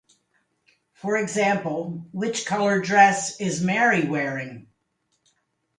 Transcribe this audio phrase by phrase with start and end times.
[0.95, 4.65] For example, Which color dress is Mary wearing?